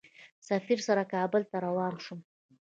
[0.47, 2.19] سفیر سره کابل ته روان شوم.